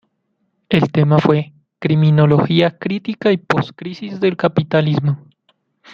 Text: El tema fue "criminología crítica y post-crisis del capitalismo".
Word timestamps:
El 0.69 0.91
tema 0.91 1.19
fue 1.19 1.53
"criminología 1.77 2.79
crítica 2.79 3.31
y 3.31 3.37
post-crisis 3.37 4.19
del 4.19 4.35
capitalismo". 4.35 5.27